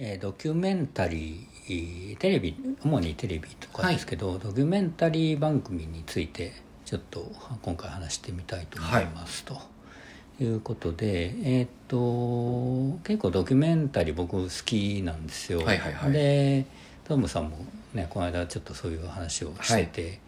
[0.00, 2.54] えードキュメンタリーテレビ
[2.84, 6.52] 主にテレビとかですけど、ドキュメンタリー番組について
[6.84, 7.32] ちょっと
[7.62, 9.54] 今回話してみたいと思います、と。
[10.40, 10.44] い。
[10.44, 16.12] うことでえーっと結構ドキュメンタリー僕好きなんですよ、はいはいはい。
[16.12, 16.64] で
[17.02, 17.56] トムさんも
[17.92, 20.20] ねこの間ちょっとそういう話をしてて、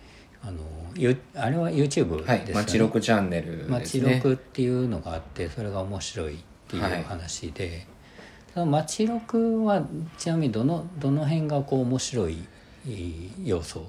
[0.42, 0.58] あの
[0.96, 4.14] ゆあれは YouTube はいですよね、マチロクチャンネルですね。
[4.16, 7.04] ロクっていうのがあってそれが面白いっていうはい。
[7.04, 7.86] 話で、
[8.54, 9.86] そのマチロクは
[10.18, 12.38] ちなみにどのどの辺がこう面白い
[13.44, 13.86] 要素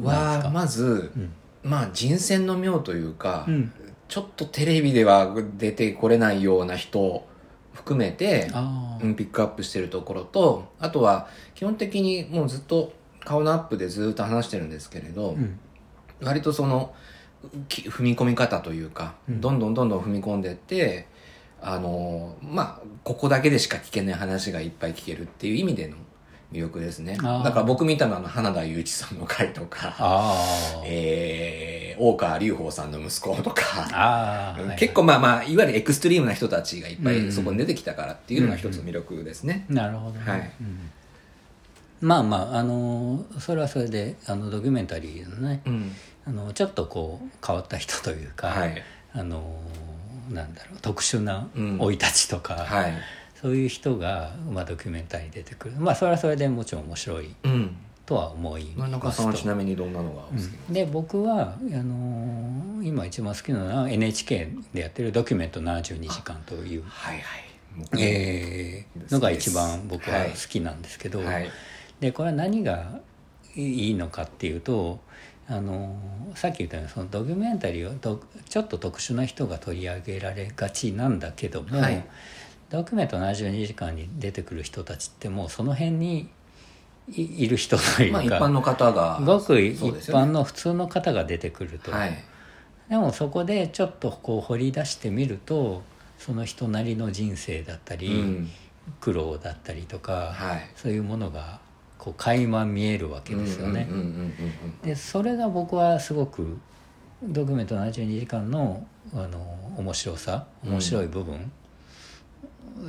[0.00, 1.32] はまず、うん。
[1.62, 3.72] まあ人選の妙というか、うん。
[4.08, 7.26] ちょっとテレビでは出てこれないような人
[7.72, 8.50] 含めて、
[9.02, 12.92] うんピックアップしてるところとあとは基本的にもうずっと
[13.24, 15.58] 顔のアップでずっと話してるんですけれど、うん。
[16.22, 16.94] 割とその
[17.68, 19.40] き踏み込み方というか、うん。
[19.40, 21.06] どんどんどんどん踏み込んでって
[21.62, 25.96] あのまあここだけでしか聞けない話がいっぱい聞けるっていう意味での
[26.52, 27.16] 魅力ですね。
[27.16, 29.94] だから僕見たのはあの花田雄一さんの回とか
[30.84, 37.28] えー、大川隆法さんの息子とか結構まあまあいわゆるエクストリームな人たちがいっぱうん。
[37.28, 40.52] いそこに出てきたからっていうのが一つの魅力ですね、なるほどね、はい。
[40.60, 40.90] うん。
[42.00, 45.92] まあまああのそれはそれであのドキュメンタリーのね、うん。
[46.26, 48.82] あのちょっとこう変わった人というか、はい。
[49.14, 49.42] あの
[50.32, 51.78] なんだろう特殊なうん。
[51.78, 52.94] 生い立ちとか、はい。
[53.40, 55.74] そういう人が、まあ、ドキュメンタリーに出てくる。
[55.78, 57.76] まあそれはそれでもちろん面白いうん。
[58.06, 59.00] とは思います。
[59.00, 60.22] とさんはちなみにどんなのが
[60.70, 68.02] で僕はあのー今一番好きなのは NHK でやってる「ドキュメント72時間」という、はいはい。
[68.02, 71.50] えーのが一番僕は好きなんですけど、はい。
[72.00, 73.00] でこれは何が
[73.54, 75.00] いいのかっていうと
[75.48, 75.96] あの
[76.34, 82.04] さっき言ったようにそのドキュメンタリーをどちょっと特殊な人が取り上げられがちなんだけども、はい。
[82.70, 86.30] ドキュメント72時間に出てくる人たちってもうその辺に
[87.08, 92.24] いいる人というか、まあ一般の方がごく一般の普通の方が出てくると、はい。
[92.88, 95.82] でもそこでちょっとこう掘り出してみると
[96.18, 98.50] その人なりの人生だったり、うん。
[99.00, 100.70] 苦労だったりとか、はい。
[100.76, 101.60] そういうものが
[102.02, 103.86] こう垣間見えるわけですよね。
[104.82, 106.58] でそれが僕はすごく
[107.22, 109.38] ドキュメント72時間のあの
[109.76, 111.52] 面白さ面白い部分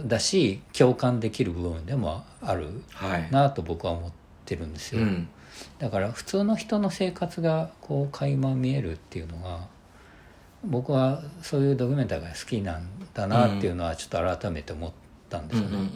[0.07, 4.11] だし、共感できる部分でもあるはいなと僕は思っ
[4.45, 5.01] てるんですよ。
[5.01, 5.29] うん
[5.77, 9.67] だから普通の人の生活がこう垣間見えるっていうのが
[10.63, 14.91] 僕はそういうドキュメンタリーが好きなんだなっていうのはちょっと改めて思っ
[15.29, 15.91] たんですよね。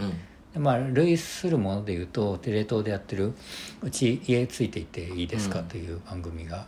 [0.58, 3.34] でまあ類するもので言うとテレ東でやってる
[3.82, 6.66] 「うち家ついていていいですか?」うんという番組が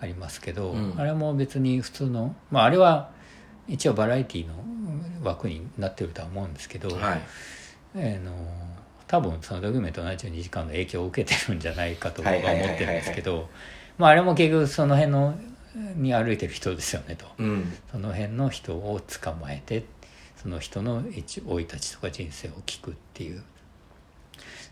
[0.00, 0.94] ありますけど、うん。
[0.96, 3.10] あれも別に普通のまああれは
[3.66, 4.54] 一応バラエティの
[5.22, 7.22] 枠になってるとは思うんですけど、はい。
[7.94, 8.32] あの
[9.06, 13.48] 多分そのドキュメント72時間の影響を受けてるんじゃないかと僕は思ってるんですけど
[13.98, 15.34] まああれも結局その辺の
[15.96, 17.26] に歩いてる人ですよねと。
[17.38, 17.72] うん。
[17.90, 19.84] その辺の人を捕まえて
[20.40, 23.42] その人の一生い立ちとか人生を聞くっていう。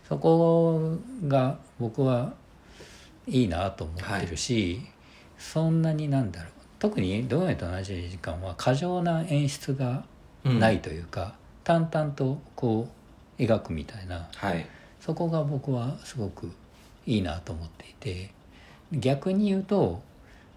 [0.07, 0.97] そこ
[1.27, 2.33] が僕は
[3.27, 4.81] いいなと思ってるし、
[5.37, 6.51] そんなになんだろう。
[6.79, 10.03] 特にドキュメント72時間は過剰な演出が
[10.43, 12.87] ないというか、淡々とこ
[13.37, 14.27] う描くみたいな。
[14.35, 14.65] はい。
[14.99, 16.51] そこが僕はすごく
[17.05, 18.31] いいなと思っていて。
[18.91, 20.01] 逆に言うと、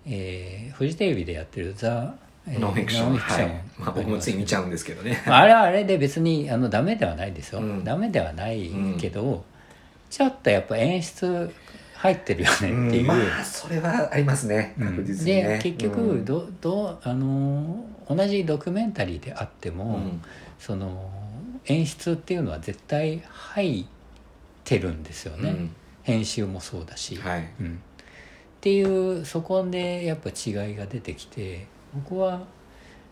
[0.07, 3.17] えーフジテレビでやってる「ザ・えーノンフィクション。
[3.17, 3.47] はい。
[3.79, 5.23] まあ僕もつい見ちゃうんですけどね。
[5.27, 7.85] まああれはあれで別にあのダメではないですよ、うん。
[7.85, 9.45] ダメではないけど、
[10.11, 11.53] ちょっとやっぱ演出
[11.95, 13.07] 入ってるよねっていう、うん。
[13.07, 14.75] まあそれはありますね。
[14.79, 14.89] うん。
[14.89, 15.43] 確実にね。
[15.43, 20.23] で結局どどあのー同じドキュメンタリーであっても、うん。
[20.59, 21.11] その
[21.67, 23.85] 演出っていうのは絶対入っ
[24.65, 25.75] てるんですよね、うん。
[26.03, 27.49] 編集もそうだし、はい。
[27.61, 27.79] うん、っ
[28.61, 28.83] てい
[29.21, 32.41] うそこでやっぱ違いが出てきて僕は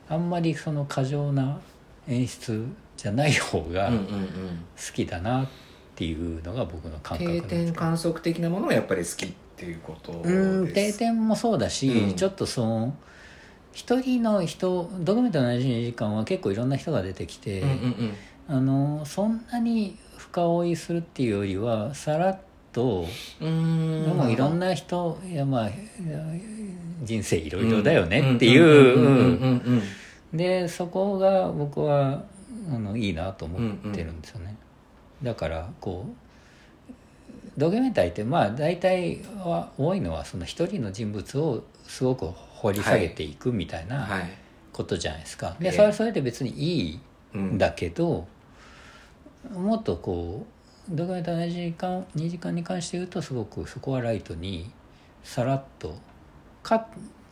[0.09, 1.61] あんまりその過剰な
[2.09, 5.49] 演出じゃない方が好きだなっ
[5.95, 7.65] ていうのが僕の感覚なん定ですけど。
[7.67, 12.15] 点観測的なものはやっぱり好きっていうことうん定です点もそうだし、うん。
[12.15, 12.95] ちょっとその
[13.73, 18.15] 一人の人ドキュメントの72時間は結構いろんな人が出てきて、うんうんうん。
[18.49, 22.41] あのそんなに深追いするっていうよりはさらっ
[22.73, 23.07] と
[23.39, 25.71] でもいろんな人いやまあ
[27.03, 29.83] 人生いろいろだよねっていんんううん
[30.33, 32.23] うんでそこが僕は
[32.73, 34.57] あのいいなと思ってるんですよね、
[35.23, 36.91] だからこう
[37.57, 44.31] ドキュメンタリーってまあ大体は多いのはその一人の人物をすごく掘り下げていくみたいなはい。
[44.73, 45.71] ことじゃないですか、ええ。
[45.71, 47.01] でそれはそれで別にいい
[47.35, 47.51] うん。
[47.55, 48.27] んだけど、
[49.53, 50.47] もっとこ
[50.89, 54.71] ドキュメンタリーの2時間 ,2 時間に関して言うとすごくそこはライトに
[55.25, 55.97] さらっと
[56.63, 56.87] か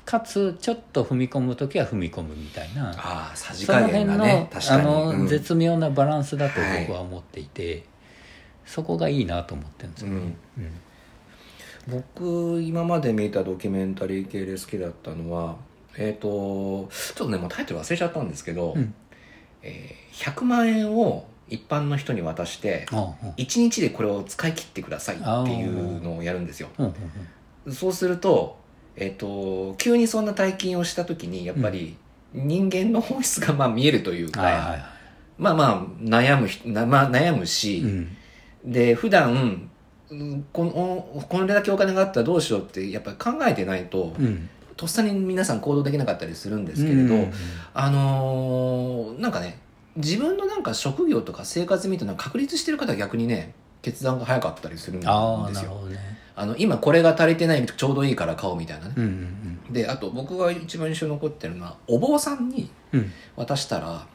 [0.05, 2.91] かつちょっと踏み込む時は踏み込むみたいな。
[2.97, 4.81] ああさじその加辺の,、減がね確かに。
[4.81, 5.27] あの、うん。
[5.27, 7.85] 絶妙なバランスだと僕は思っていて、
[8.65, 10.37] そこがいいなと思ってるんですよね。
[10.57, 12.01] うん。
[12.03, 15.57] 僕今まで見たドキュメンタリー系で好きだったのは
[15.97, 18.95] えっ、とちょっとねもうタイトル忘れちゃったんですけど、うん。
[19.63, 26.69] えー100万円を一般の人に渡してああ1日でこれを使い切ってくださいっていうのをやるんですよ。
[26.79, 26.93] うんうん
[27.67, 27.73] うん。
[27.73, 28.59] そうすると,、
[29.01, 31.97] えっと急にそんな大金をした時にやっぱり
[32.33, 34.85] 人間の本質がまあ見えるというか、はいはいはい。
[35.39, 38.17] まあまあ悩む人な、まあ、悩むし、うん。
[38.65, 39.71] で普段
[40.11, 44.49] うんこのこれだけお金があったらどうしようってやっぱり考えてないと、うん。
[44.77, 47.33] とっさに皆さん行動できなかったりするんですけれど、うん
[47.75, 49.59] あのーなんかね
[49.97, 53.53] 自分のなんか職業とか生活みたいな確立してる方は逆にね
[53.83, 55.89] 決断が早かったりするんですよ。
[55.89, 55.99] ね
[56.41, 63.01] あの今これが足りてないちょうどいいから買おうみたいなね、うんうんであと僕が一番印象に残ってるのはお坊さんにうん。
[63.01, 64.07] うん渡したら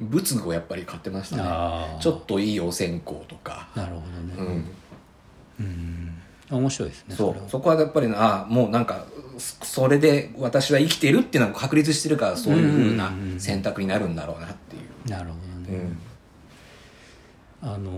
[0.00, 1.42] 仏具をやっぱり買ってましたね。
[1.44, 4.64] ああちょっといいお線香とか、なるほどね。
[5.60, 5.64] うん、
[6.50, 6.58] うん。
[6.58, 7.36] 面白いですねそう。
[7.48, 9.04] そこはやっぱりあもうなんか
[9.38, 13.40] そそれで私は生きてるっていうのが確立してるからそういうふうなうんうんうん。
[13.40, 15.34] 選択になるんだろうなっていう、なるほ
[15.66, 15.78] どね。
[17.62, 17.68] うん。
[17.68, 17.94] あのー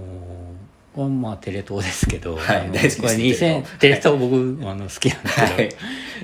[1.02, 3.00] はまあテレ東ですけど、はい大好きです。
[3.02, 3.44] これテレ東。
[3.44, 5.69] 2000テレ東僕あの好きなんですけど、はい。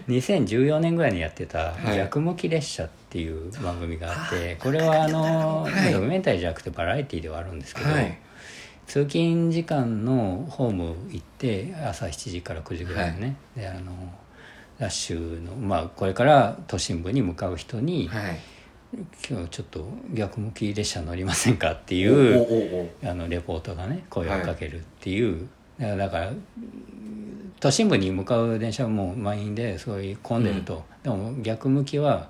[0.09, 1.97] 2014年ぐらいにやってた「はい。
[1.97, 5.93] 逆向き列車」っていう番組があって、これはあの、はい。
[5.93, 8.19] ドキュメンタリーじゃなくてバラエティーではあるんですけど、はい。
[8.87, 13.93] 通勤時間のホーム行って朝7時から9時ぐらいのね、であの
[14.79, 18.39] ラッシュのまあこれから都心部に向かう人に、はい
[19.29, 25.49] 今日ちょっと逆向き列車乗りませんかっていおうあのレポートがね声をかけるっていう、
[25.79, 26.33] だからだから
[27.59, 32.29] 都心部に向かう電車はもう満員ですごい混んでると、でも逆向きは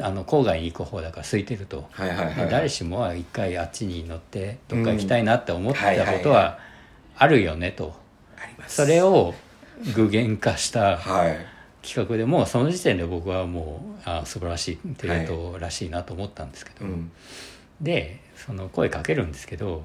[0.00, 5.86] あの郊外に行く方だから空いてると、はいはいはい誰しもは一回あっちに乗ってどっか行きたいなって思ったうん。
[5.86, 6.58] はいはいことは
[7.16, 7.94] あるよねと。
[8.66, 9.34] それを
[9.94, 17.10] 具現化したはい企画でもうその時点で僕はもうあ素晴らしいテレ東らしいなと思ったんですけど、うん。
[17.80, 19.84] でその声かけるんですけど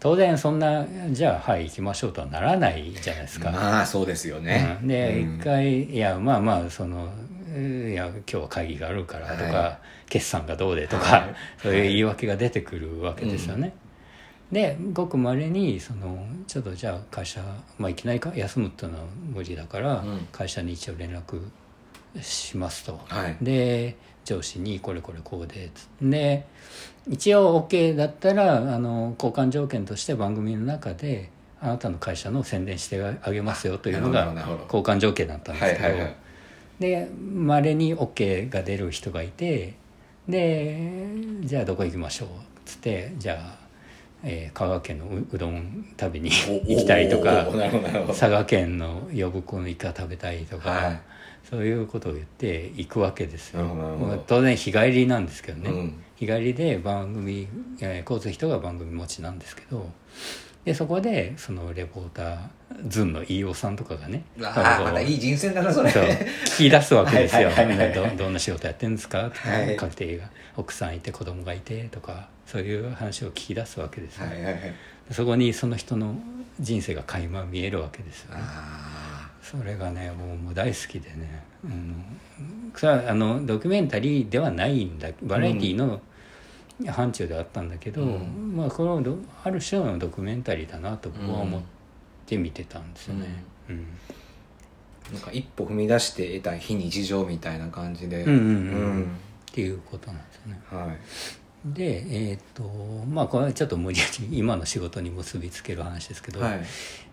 [0.00, 3.50] 当然そんなじゃあはい行きましょうとはならないじゃないですか。
[3.50, 4.88] まあそうですよね、うん。
[4.88, 5.38] でうん。
[5.38, 7.08] 一回いやまあまあその
[7.56, 9.78] いや今日は会議があるからとか、は
[10.08, 11.34] 決算がどうでとか、はい。
[11.62, 13.72] そういう言い訳が出てくるわけですよね。
[14.52, 17.40] でごくまれにそのちょっとじゃあ会社、
[17.78, 19.04] まあ、いきなりか休むっていうのは
[19.34, 20.28] 無理だから、うん。
[20.30, 21.42] 会社に一応連絡
[22.22, 23.00] しますと。
[23.08, 23.36] はい。
[23.42, 25.70] で上司にこれこれこうで
[26.00, 26.46] で
[27.08, 34.26] 一応 OK だったらあの交換条件として番組の中であなたの会社の宣伝してあげますよというのが
[34.64, 36.16] 交換条件だったんですけど、はいはいはい。
[36.80, 39.74] でまれに OK が出る人がいて
[40.28, 41.08] で
[41.40, 42.28] じゃあどこ行きましょう？
[42.28, 42.30] っ
[42.64, 43.65] つってじゃあ、
[44.24, 47.46] えー香川県のううどん食べにお行きたいとか
[48.08, 51.00] 佐賀県の呼子のイカ食べたいとか、はい。
[51.48, 53.64] そういうことを言って行くわけですよ。
[54.26, 56.02] 当然日帰りなんですけどね、うん。
[56.16, 57.46] 日帰りで番組、
[57.80, 59.88] えー交通費とか番組持ちなんですけど
[60.66, 62.38] でそこでそのレポーター
[62.88, 65.90] ズンの飯尾さんとかがねああまだいい人選だなそれ。
[65.90, 67.50] そう聞き出すわけですよ。
[67.94, 69.30] どどんな仕事やってるんですか？
[69.30, 69.76] とか、はい。
[69.76, 74.74] 家庭が奥さんいて子供がいてとかそういう話を聞き出すわけですよ、はいはいはい。
[75.12, 76.16] そこにその人の
[76.58, 78.40] 人生が垣間見えるわけですよね。
[78.42, 82.04] あそれがねもうもう大好きでね、うん、
[82.74, 86.00] それはあのドキュメンタリーではないんだバラエティの
[86.84, 88.54] 範疇ではあったんだけど、うん。
[88.56, 91.62] まあこのドある種のドキュメンタリーだなと僕は思っ
[92.26, 93.44] て見てたんですよね。
[93.68, 93.76] うん。
[93.76, 98.22] ーなんか一歩踏み出して得た非日常みたいな感じで。
[98.22, 98.26] っ
[99.52, 100.60] ていうことなんですよね。
[100.70, 100.96] はい。
[101.64, 102.62] でえっ、と
[103.10, 106.60] まあこれはちょっと無理やり今の仕事に結びつける話ですけど、はい。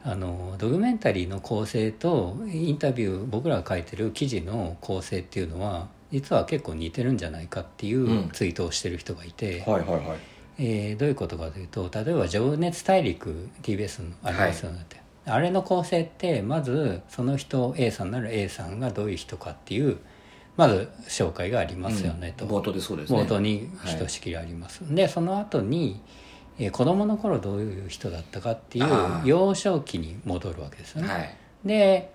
[0.03, 10.17] あのドキュメンタリーの構成とインタビュー僕らが書いてる記事の構成っていうのは実は結構似てるんじゃないかっていうツイートをしてる人がいて、はいはいはい。
[10.59, 19.97] えーどういうことかというと例えば「情熱大陸」TBS のありますよねって、あれの構成ってまずその人 A さんなら A さんがどういう人かっていう
[20.55, 22.45] まず紹介がありますよねと。
[22.45, 22.51] うん。
[22.51, 23.19] 冒頭でそうですね。
[23.19, 25.99] 冒頭にひとしきりあります、でその後に、
[26.59, 28.85] えー子供の頃どういう人だったかっていう
[29.25, 31.35] 幼少期に戻るわけですよね、はい。
[31.65, 32.11] で、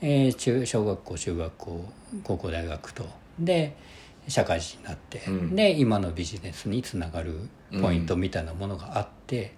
[0.00, 1.84] えー中小学校中学校
[2.22, 3.04] 高校大学と
[3.40, 3.76] で
[4.28, 5.56] 社会人になって、うん。
[5.56, 7.48] で今のビジネスにつながる
[7.80, 9.54] ポイントみたいなものがあって、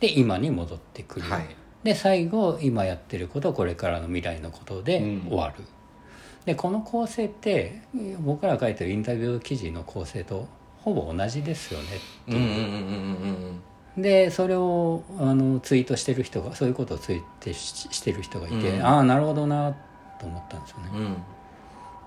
[0.00, 1.46] で今に戻ってくる、はい。
[1.84, 5.28] で最後今やってることこれからの未来のことでうん。
[5.28, 5.64] 終わる、
[6.44, 7.82] でこの構成って
[8.20, 11.86] 僕らが書いてるインタビュー記事の構成とほぼ同じですよね
[12.28, 12.30] う。
[12.32, 12.50] んうんうんう
[13.52, 13.62] ん
[14.02, 18.84] でそれをあのツイートしてる人がそういうことをツイートししてる人がいて、うん。
[18.84, 19.74] ああなるほどな
[20.20, 21.16] と思ったんですよね、うんうん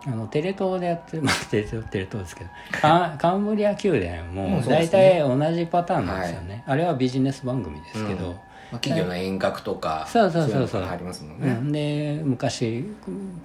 [0.05, 8.33] あのテレ東でやってるまあテレ東テレ東ですけどカカンブリア宮殿うんも大体同じパターンなんですよね、あれはビジネス番組ですけど、うん。
[8.71, 10.81] まあ、企業の遠隔とかそうそうそうそう。
[10.81, 12.85] いのが入りますもんね、うん、で昔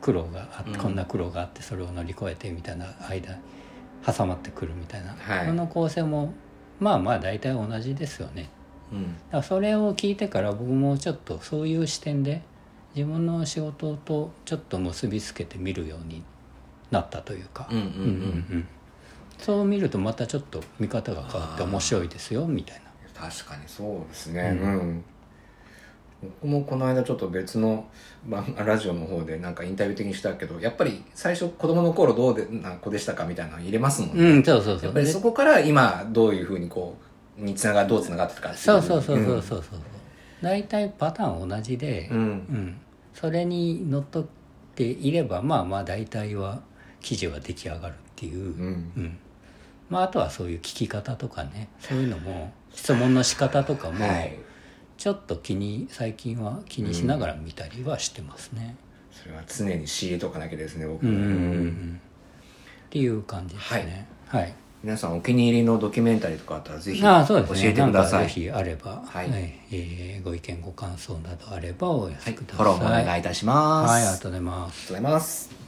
[0.00, 0.76] 苦労があって、うん。
[0.76, 3.36] こんな苦労があってそれを乗り越えてみたいな間
[4.06, 5.46] 挟まってくるみたいな、はい。
[5.46, 6.34] この構成も
[6.78, 8.50] まあまあ大体同じですよね。
[8.92, 9.02] うん。
[9.02, 12.42] だからそれを聞いてから僕もちょっとそういう視点で
[12.94, 16.22] 自分の仕事とちょっと結びつけて見るように
[16.94, 17.88] なったというか、うんうんうん。
[17.88, 17.90] う
[18.56, 18.68] ん
[19.36, 22.80] そう見るとまたちょっと見方が変わって面白いですよみたい
[23.16, 23.20] な。
[23.28, 24.58] 確かにそうですね。
[24.62, 25.04] うん、
[26.22, 27.86] 僕もこの間ちょっと別の
[28.26, 34.84] 番ラジオの方でなんかインタビュー的にしたけどやっぱり最初子供の頃どうでな子でしたかみたいなの入れますもんね、うんそうそうそう。
[34.84, 36.96] やっぱりそこから今どういうふうにこ
[37.38, 39.80] うにつながどうつながってたかそうそうそうそうそうそう
[40.40, 42.24] 大体パターン同じで、うん、うん。
[42.24, 42.80] うん、
[43.12, 44.26] それにのっとっ
[44.74, 46.62] ていればまあまあ大体は
[47.04, 48.92] 記事は出来上がるっていう、うん。
[48.96, 49.18] うん。
[49.90, 51.68] まあ、あとはそういう聞き方とかね。
[51.78, 54.38] そういうのも質問の仕方とかも はい。
[54.96, 58.76] ちょっと気に最近は気にしながら見たりはしてますね。
[59.12, 61.04] それは常に仕入れとかなきゃですね僕。
[61.04, 62.00] も、うんうん
[62.86, 64.06] っていう感じですね。
[64.28, 64.54] はい。
[64.82, 67.08] 皆さんお気に入りのドキュメンタリーとかあったらぜひ教。
[67.08, 67.74] えてください。
[67.74, 69.28] なんかぜひあれば、はい。
[69.72, 72.56] えーご意見ご感想などあればお寄はい、せください。
[72.56, 74.86] フォローもお願いいたします、はい、ありがありがとうございます。
[74.88, 75.63] とうございます